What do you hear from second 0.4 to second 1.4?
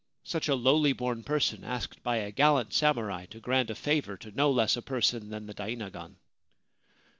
a lowly born